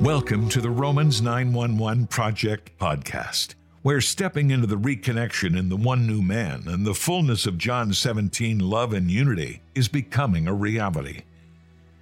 [0.00, 6.06] Welcome to the Romans 911 Project podcast, where stepping into the reconnection in the one
[6.06, 11.24] new man and the fullness of John 17 love and unity is becoming a reality.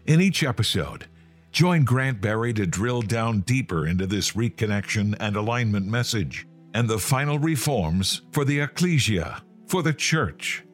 [0.06, 1.06] In each episode,
[1.50, 7.00] join Grant Berry to drill down deeper into this reconnection and alignment message and the
[7.00, 10.64] final reforms for the ecclesia, for the church.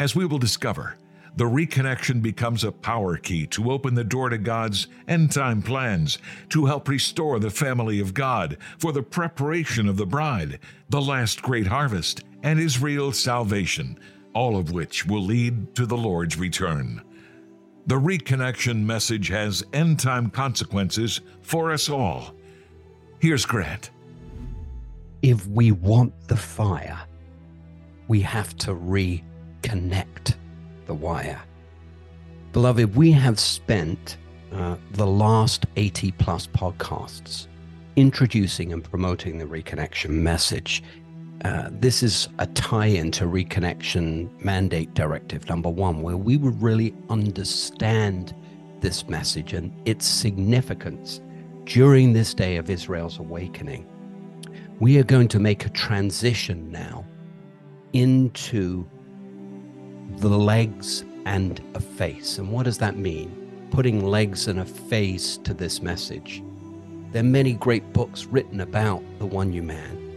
[0.00, 0.96] As we will discover,
[1.36, 6.18] the reconnection becomes a power key to open the door to God's end time plans,
[6.48, 11.40] to help restore the family of God for the preparation of the bride, the last
[11.40, 13.96] great harvest, and Israel's salvation,
[14.34, 17.00] all of which will lead to the Lord's return.
[17.86, 22.32] The reconnection message has end time consequences for us all.
[23.18, 23.90] Here's Grant.
[25.22, 27.00] If we want the fire,
[28.06, 30.36] we have to reconnect
[30.86, 31.42] the wire.
[32.52, 34.16] Beloved, we have spent
[34.52, 37.48] uh, the last 80 plus podcasts
[37.96, 40.84] introducing and promoting the reconnection message.
[41.44, 46.62] Uh, this is a tie in to Reconnection Mandate Directive number one, where we would
[46.62, 48.32] really understand
[48.80, 51.20] this message and its significance
[51.64, 53.86] during this day of Israel's awakening.
[54.78, 57.04] We are going to make a transition now
[57.92, 58.86] into
[60.18, 62.38] the legs and a face.
[62.38, 63.68] And what does that mean?
[63.72, 66.42] Putting legs and a face to this message.
[67.10, 70.11] There are many great books written about the one new man,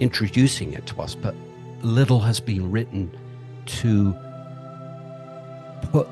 [0.00, 1.34] introducing it to us, but
[1.82, 3.10] little has been written
[3.66, 4.14] to
[5.90, 6.08] put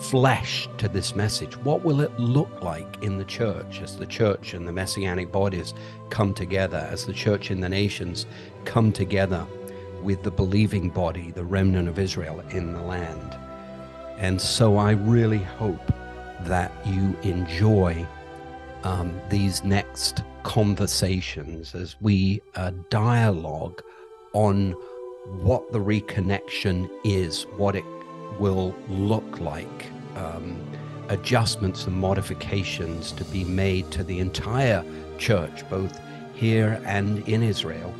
[0.00, 1.56] flesh to this message.
[1.58, 5.74] What will it look like in the church as the church and the messianic bodies
[6.10, 8.26] come together, as the church in the nations
[8.64, 9.44] come together?
[10.02, 13.36] with the believing body, the remnant of Israel in the land.
[14.18, 15.92] And so I really hope
[16.42, 18.06] that you enjoy
[18.84, 23.82] um, these next conversations as we uh, dialogue
[24.32, 24.70] on
[25.42, 27.84] what the reconnection is, what it
[28.38, 30.56] will look like, um,
[31.08, 34.84] adjustments and modifications to be made to the entire
[35.18, 35.98] church, both
[36.32, 37.92] here and in Israel,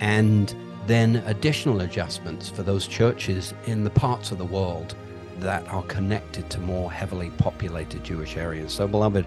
[0.00, 0.54] and
[0.86, 4.94] then additional adjustments for those churches in the parts of the world
[5.38, 8.72] that are connected to more heavily populated Jewish areas.
[8.72, 9.26] So, beloved,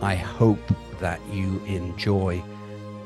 [0.00, 0.60] I hope
[1.04, 2.42] that you enjoy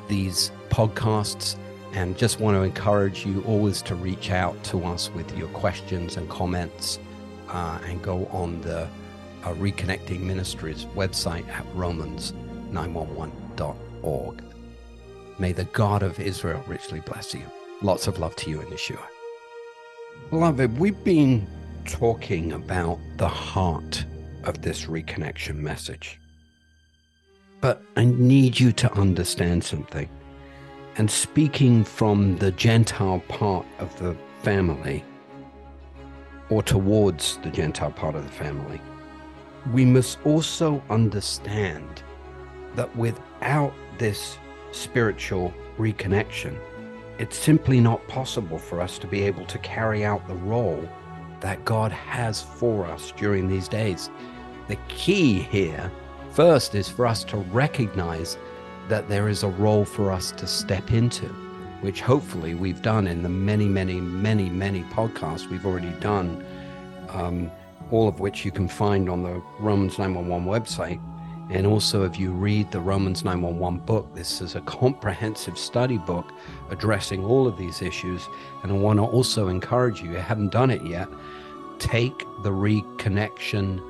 [0.07, 1.57] these podcasts
[1.95, 6.17] and just want to encourage you always to reach out to us with your questions
[6.17, 7.01] and comments
[7.49, 8.89] uh, and go on the uh,
[9.55, 14.45] Reconnecting Ministries website at romans911.org.
[15.41, 17.43] May the God of Israel richly bless you.
[17.83, 19.03] Lots of love to you and Yeshua.
[20.31, 21.49] Beloved, we've been
[21.85, 24.05] talking about the heart
[24.45, 26.21] of this reconnection message.
[27.61, 30.09] But I need you to understand something.
[30.97, 35.05] And speaking from the Gentile part of the family,
[36.51, 38.81] or towards the Gentile part of the family,
[39.73, 42.03] we must also understand
[42.75, 44.39] that without this
[44.73, 46.59] spiritual reconnection,
[47.19, 50.89] it's simply not possible for us to be able to carry out the role
[51.41, 54.11] that God has for us during these days.
[54.69, 55.91] The key here,
[56.33, 58.39] first, is for us to recognize
[58.89, 61.27] that there is a role for us to step into,
[61.81, 66.45] which hopefully we've done in the many, many, many, many podcasts we've already done,
[67.11, 67.51] um,
[67.91, 71.01] all of which you can find on the Romans 911 website.
[71.51, 76.31] And also, if you read the Romans 911 book, this is a comprehensive study book
[76.71, 78.27] addressing all of these issues.
[78.63, 81.09] And I want to also encourage you, if you haven't done it yet,
[81.79, 83.81] take the Reconnection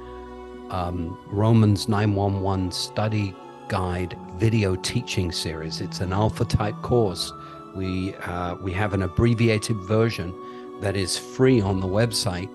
[0.71, 3.35] um, Romans 911 study
[3.69, 5.81] guide video teaching series.
[5.81, 7.33] It's an alpha type course.
[7.75, 10.35] We, uh, we have an abbreviated version
[10.81, 12.49] that is free on the website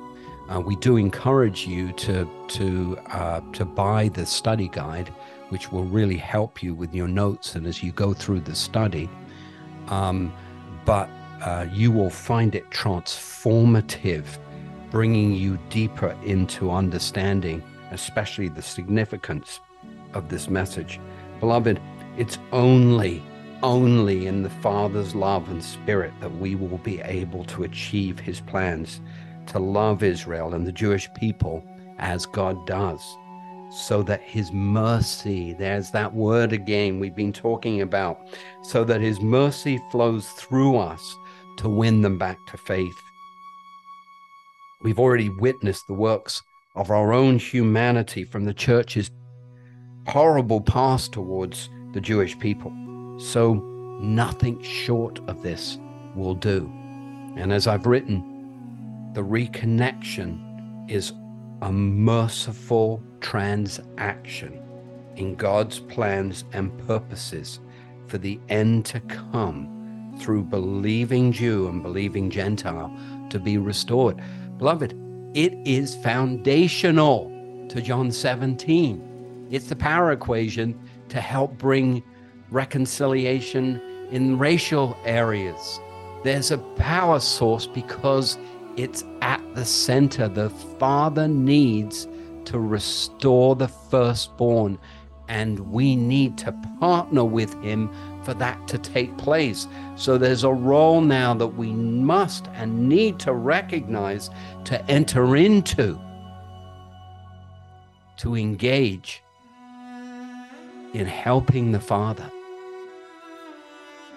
[0.50, 5.10] uh, we do encourage you to to uh, to buy the study guide,
[5.50, 9.10] which will really help you with your notes and as you go through the study.
[9.88, 10.34] Um,
[10.86, 11.10] but
[11.42, 14.26] uh, you will find it transformative,
[14.92, 19.60] bringing you deeper into understanding, especially the significance
[20.14, 21.00] of this message.
[21.40, 21.80] Beloved,
[22.18, 23.24] it's only
[23.64, 28.42] only in the Father's love and spirit that we will be able to achieve his
[28.42, 29.00] plans
[29.48, 31.64] to love Israel and the Jewish people
[31.98, 33.02] as God does,
[33.72, 38.20] so that his mercy, there's that word again we've been talking about,
[38.64, 41.16] so that his mercy flows through us
[41.58, 43.02] to win them back to faith.
[44.82, 46.42] We've already witnessed the works
[46.76, 49.12] of our own humanity from the church's
[50.08, 52.72] horrible past towards the Jewish people.
[53.20, 53.54] So
[54.02, 55.78] nothing short of this
[56.16, 56.72] will do.
[57.38, 61.14] And as I've written, the reconnection is
[61.62, 64.60] a merciful transaction
[65.16, 67.60] in God's plans and purposes
[68.08, 72.92] for the end to come through believing Jew and believing Gentile
[73.30, 74.22] to be restored.
[74.58, 75.00] Beloved,
[75.34, 77.32] it is foundational
[77.70, 79.48] to John 17.
[79.50, 82.04] It's the power equation to help bring
[82.52, 83.82] reconciliation
[84.12, 85.80] in racial areas.
[86.24, 88.38] There's a power source because
[88.78, 90.28] it's at the center.
[90.28, 90.50] The
[90.80, 92.08] Father needs
[92.46, 94.78] to restore the firstborn,
[95.34, 97.90] and we need to partner with Him
[98.24, 99.68] for that to take place.
[99.96, 104.30] So there's a role now that we must and need to recognize
[104.66, 106.00] to enter into,
[108.18, 109.24] to engage
[110.94, 112.30] in helping the Father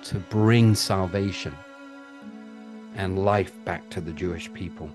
[0.04, 1.54] to bring salvation
[2.94, 4.90] and life back to the Jewish people.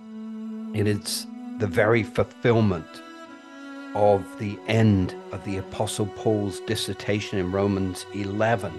[0.00, 1.26] And It is
[1.58, 2.86] the very fulfillment
[3.96, 8.70] of the end of the Apostle Paul's dissertation in Romans 11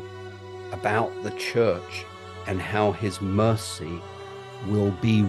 [0.72, 2.06] about the church
[2.46, 4.00] and how his mercy
[4.68, 5.26] will be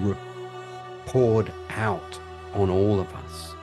[1.06, 2.20] poured out
[2.52, 3.54] on all of us.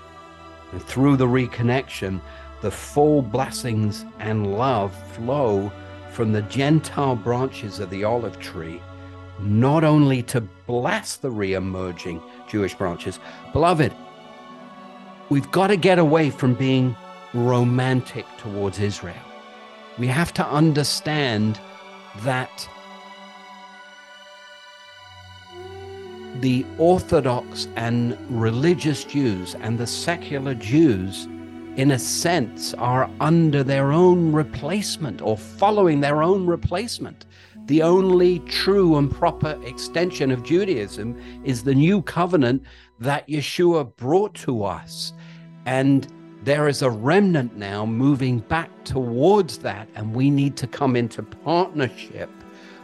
[0.72, 2.19] And through the reconnection,
[2.62, 5.72] the full blessings and love flow
[6.10, 8.81] from the Gentile branches of the olive tree
[9.39, 13.19] not only to bless the re emerging Jewish branches,
[13.54, 13.94] beloved,
[15.30, 16.95] we've got to get away from being
[17.33, 19.16] romantic towards Israel.
[19.98, 21.60] We have to understand
[22.24, 22.69] that
[26.42, 31.25] the Orthodox and religious Jews and the secular Jews,
[31.75, 37.25] in a sense, are under their own replacement or following their own replacement.
[37.68, 42.63] The only true and proper extension of Judaism is the new covenant
[43.00, 45.14] that Yeshua brought to us.
[45.66, 46.08] And
[46.44, 51.24] there is a remnant now moving back towards that, and we need to come into
[51.24, 52.30] partnership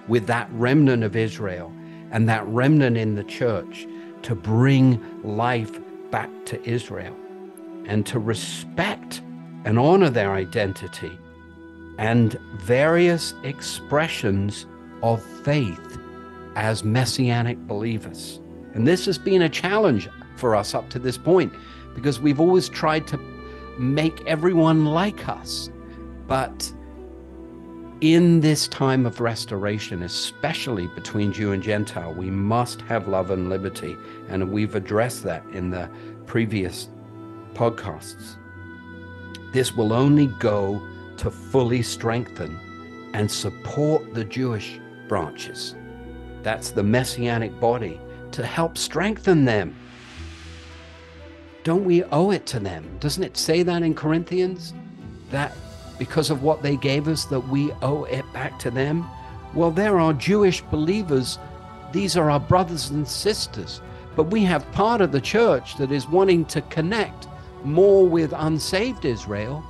[0.08, 1.72] with that remnant of Israel
[2.12, 3.88] and that remnant in the church
[4.24, 5.80] to bring life
[6.12, 7.16] back to Israel
[7.86, 9.22] and to respect
[9.64, 11.18] and honor their identity
[11.98, 14.66] and various expressions
[15.04, 15.98] of faith
[16.56, 18.41] as messianic believers.
[18.74, 21.54] And this has been a challenge for us up to this point
[21.94, 23.18] because we've always tried to
[23.78, 25.70] make everyone like us.
[26.28, 26.72] But
[28.02, 33.50] in this time of restoration, especially between Jew and Gentile, we must have love and
[33.50, 33.98] liberty.
[34.30, 35.90] And we've addressed that in the
[36.26, 36.90] previous
[37.54, 38.38] podcasts.
[39.52, 40.82] This will only go
[41.18, 42.58] to fully strengthen
[43.14, 45.76] and support the Jewish branches.
[46.42, 48.00] That's the messianic body
[48.34, 49.76] to help strengthen them.
[51.64, 52.98] Don't we owe it to them?
[53.00, 54.74] Doesn't it say that in Corinthians?
[55.30, 55.56] That
[56.00, 59.08] because of what they gave us, that we owe it back to them?
[59.54, 61.38] Well, there are Jewish believers.
[61.92, 63.82] These are our brothers and sisters.
[64.16, 67.28] But we have part of the church that is wanting to connect
[67.64, 69.64] more with unsaved Israel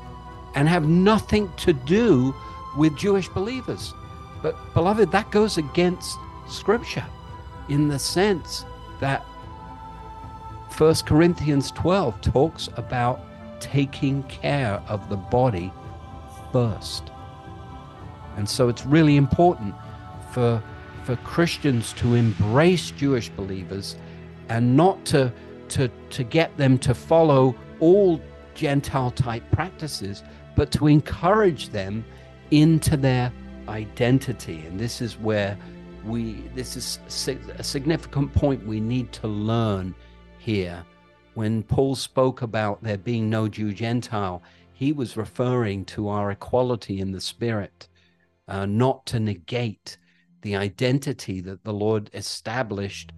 [0.55, 2.33] and have nothing to do
[2.77, 3.93] with Jewish believers.
[4.41, 7.05] But, beloved, that goes against Scripture
[7.71, 8.65] in the sense
[8.99, 9.21] that
[10.77, 13.21] 1 Corinthians 12 talks about
[13.61, 15.71] taking care of the body
[16.51, 17.11] first.
[18.35, 19.73] And so it's really important
[20.31, 20.61] for,
[21.03, 23.95] for Christians to embrace Jewish believers
[24.49, 25.31] and not to,
[25.69, 28.21] to, to get them to follow all
[28.53, 30.23] Gentile type practices,
[30.57, 32.03] but to encourage them
[32.51, 33.31] into their
[33.69, 34.65] identity.
[34.65, 35.57] And this is where
[36.05, 36.99] we, this is
[37.57, 39.95] a significant point we need to learn
[40.37, 40.83] here.
[41.33, 44.41] When Paul spoke about there being no Jew Gentile,
[44.73, 47.87] he was referring to our equality in the Spirit,
[48.47, 49.97] uh, not to negate
[50.41, 53.13] the identity that the Lord established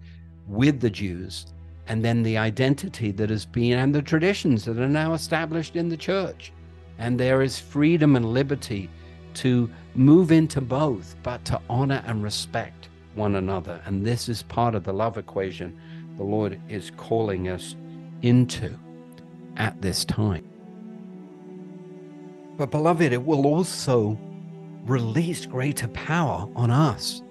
[0.46, 1.46] with the Jews,
[1.86, 5.88] and then the identity that has been and the traditions that are now established in
[5.88, 6.52] the church.
[6.98, 8.90] And there is freedom and liberty
[9.34, 13.80] to move into both, but to honor and respect one another.
[13.84, 15.78] And this is part of the love equation
[16.16, 17.74] the Lord is calling us
[18.22, 18.78] into
[19.56, 20.48] at this time.
[22.56, 24.18] But, beloved, it will also
[24.84, 27.22] release greater power on us,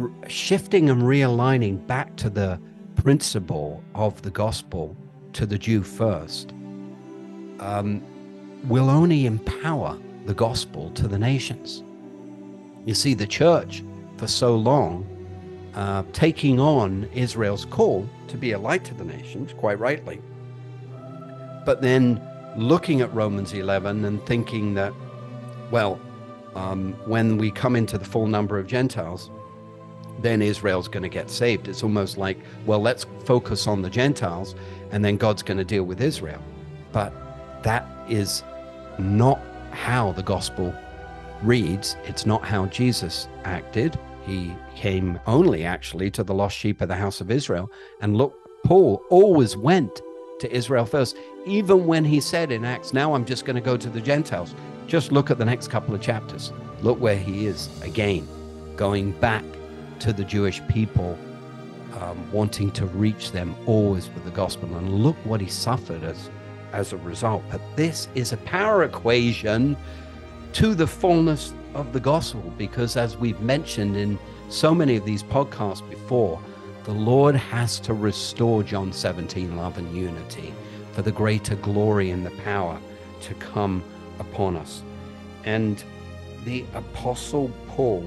[0.00, 2.60] R- shifting and realigning back to the
[2.94, 4.96] principle of the gospel
[5.32, 6.52] to the Jew first.
[7.58, 8.02] Um,
[8.68, 11.82] will only empower the gospel to the nations.
[12.84, 13.82] You see, the church
[14.16, 15.06] for so long,
[15.74, 20.20] uh, taking on Israel's call to be a light to the nations, quite rightly,
[21.64, 22.20] but then
[22.56, 24.92] looking at Romans 11 and thinking that,
[25.70, 26.00] well,
[26.54, 29.30] um, when we come into the full number of Gentiles,
[30.18, 31.68] then Israel's going to get saved.
[31.68, 34.54] It's almost like, well, let's focus on the Gentiles
[34.90, 36.42] and then God's going to deal with Israel.
[36.92, 37.12] But
[37.62, 38.42] that is
[38.98, 40.74] not how the gospel
[41.42, 41.96] reads.
[42.04, 43.98] It's not how Jesus acted.
[44.26, 47.70] He came only actually to the lost sheep of the house of Israel.
[48.00, 48.34] And look,
[48.64, 50.02] Paul always went
[50.40, 53.76] to Israel first, even when he said in Acts, Now I'm just going to go
[53.76, 54.54] to the Gentiles.
[54.86, 56.52] Just look at the next couple of chapters.
[56.82, 58.26] Look where he is again,
[58.76, 59.44] going back
[60.00, 61.18] to the Jewish people,
[62.00, 64.74] um, wanting to reach them always with the gospel.
[64.76, 66.30] And look what he suffered as,
[66.72, 67.42] as a result.
[67.50, 69.76] But this is a power equation
[70.54, 75.22] to the fullness of the gospel, because as we've mentioned in so many of these
[75.22, 76.40] podcasts before,
[76.84, 80.52] the Lord has to restore John 17 love and unity
[80.92, 82.80] for the greater glory and the power
[83.20, 83.84] to come
[84.18, 84.82] upon us.
[85.44, 85.82] And
[86.44, 88.04] the Apostle Paul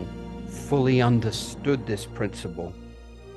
[0.48, 2.74] fully understood this principle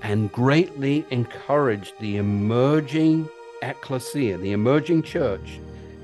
[0.02, 3.28] and greatly encouraged the emerging
[3.62, 5.60] ecclesia, the emerging church,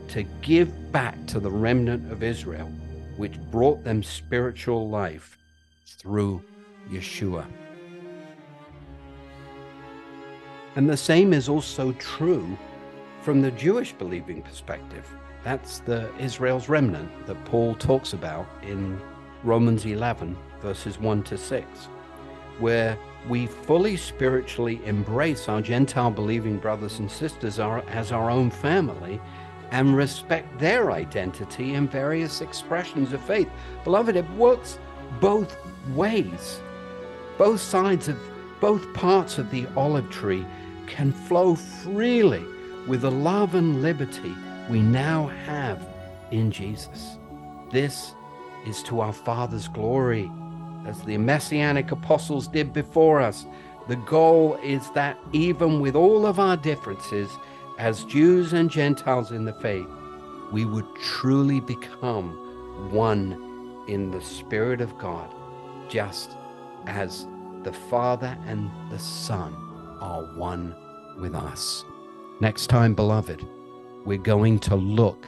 [0.09, 2.71] to give back to the remnant of Israel,
[3.17, 5.39] which brought them spiritual life
[5.87, 6.43] through
[6.91, 7.47] Yeshua.
[10.77, 12.57] And the same is also true
[13.23, 15.07] from the Jewish believing perspective.
[15.45, 19.01] That's the Israel's remnant that Paul talks about in
[19.45, 21.67] Romans 11, verses 1 to 6,
[22.59, 22.97] where
[23.29, 29.21] we fully spiritually embrace our Gentile believing brothers and sisters as our own family
[29.71, 33.49] and respect their identity and various expressions of faith.
[33.85, 34.79] Beloved, it works
[35.21, 35.57] both
[35.95, 36.61] ways.
[37.39, 38.19] Both sides of
[38.61, 40.47] both parts of the olive tree
[40.87, 42.45] can flow freely
[42.87, 44.35] with the love and liberty
[44.69, 45.89] we now have
[46.31, 47.19] in Jesus.
[47.71, 48.15] This
[48.67, 50.31] is to our Father's glory,
[50.87, 53.47] as the messianic apostles did before us.
[53.89, 57.31] The goal is that even with all of our differences,
[57.79, 59.89] as Jews and Gentiles in the faith,
[60.53, 65.33] we would truly become one in the Spirit of God,
[65.89, 66.31] just
[66.87, 67.27] as
[67.63, 69.55] the Father and the Son
[70.01, 70.75] are one
[71.19, 71.85] with us.
[72.41, 73.47] Next time, beloved,
[74.05, 75.27] we're going to look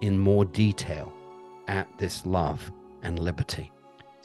[0.00, 1.12] in more detail
[1.68, 2.70] at this love
[3.02, 3.72] and liberty.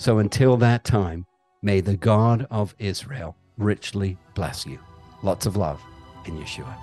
[0.02, 1.28] So until that time,
[1.62, 4.80] may the God of Israel richly bless you.
[5.22, 5.80] Lots of love
[6.26, 6.74] in Yeshua.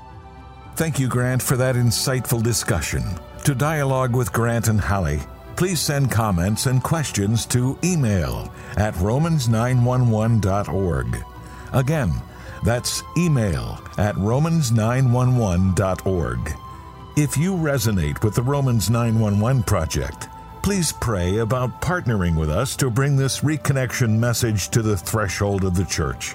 [0.77, 3.03] Thank you, Grant, for that insightful discussion.
[3.43, 5.19] To dialogue with Grant and Holly,
[5.57, 11.25] please send comments and questions to email at romans911.org.
[11.73, 12.13] Again,
[12.65, 16.53] that's email at romans911.org.
[17.17, 20.29] If you resonate with the Romans 911 project,
[20.69, 25.75] please pray about partnering with us to bring this reconnection message to the threshold of
[25.75, 26.35] the church.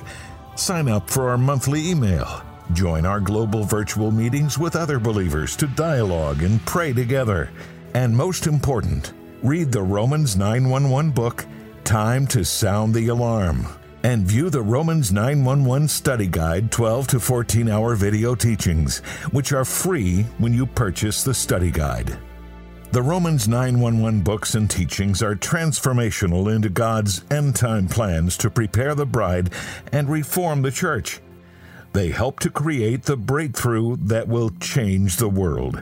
[0.55, 2.41] Sign up for our monthly email.
[2.73, 7.51] Join our global virtual meetings with other believers to dialogue and pray together.
[7.93, 9.13] And most important,
[9.43, 11.45] read the Romans 911 book,
[11.83, 13.67] Time to Sound the Alarm
[14.01, 18.97] and view the Romans 911 Study Guide 12 to 14 hour video teachings,
[19.29, 22.17] which are free when you purchase the study guide.
[22.93, 28.93] The Romans 911 books and teachings are transformational into God's end time plans to prepare
[28.93, 29.49] the bride
[29.91, 31.19] and reform the church.
[31.93, 35.81] They help to create the breakthrough that will change the world.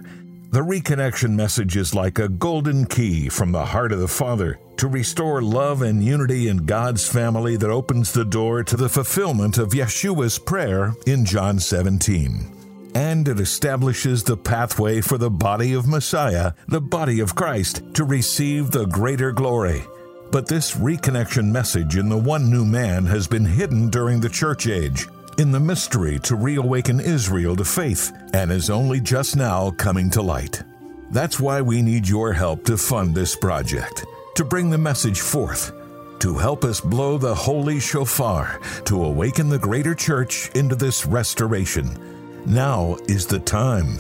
[0.52, 4.88] The reconnection message is like a golden key from the heart of the Father to
[4.88, 9.72] restore love and unity in God's family that opens the door to the fulfillment of
[9.72, 12.61] Yeshua's prayer in John 17.
[12.94, 18.04] And it establishes the pathway for the body of Messiah, the body of Christ, to
[18.04, 19.84] receive the greater glory.
[20.32, 24.68] But this reconnection message in the one new man has been hidden during the church
[24.68, 25.08] age
[25.38, 30.22] in the mystery to reawaken Israel to faith and is only just now coming to
[30.22, 30.64] light.
[31.12, 34.06] That's why we need your help to fund this project
[34.36, 35.72] to bring the message forth,
[36.20, 42.21] to help us blow the holy shofar, to awaken the greater church into this restoration.
[42.46, 43.98] Now is the time.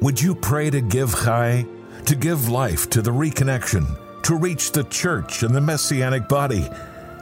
[0.00, 1.66] Would you pray to give Chai,
[2.06, 3.86] to give life to the reconnection,
[4.22, 6.66] to reach the church and the messianic body,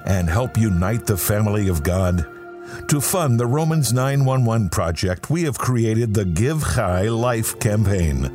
[0.06, 2.26] and help unite the family of God?
[2.88, 8.30] To fund the Romans 911 project, we have created the Give Chai Life campaign.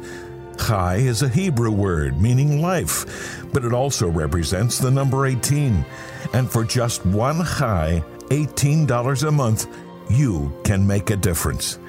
[0.58, 5.86] Chai is a Hebrew word meaning life, but it also represents the number 18.
[6.34, 9.68] And for just one Chai, $18 a month,
[10.10, 11.80] you can make a difference.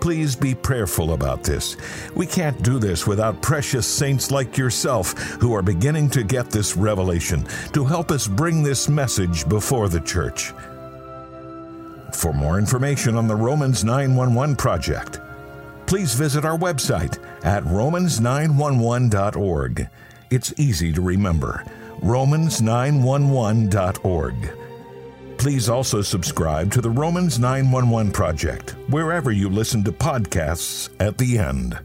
[0.00, 1.76] Please be prayerful about this.
[2.14, 6.76] We can't do this without precious saints like yourself who are beginning to get this
[6.76, 10.52] revelation to help us bring this message before the church.
[12.12, 15.20] For more information on the Romans 911 project,
[15.86, 19.88] please visit our website at romans911.org.
[20.30, 21.64] It's easy to remember
[22.00, 24.57] romans911.org.
[25.38, 31.38] Please also subscribe to the Romans 911 Project, wherever you listen to podcasts at the
[31.38, 31.78] end.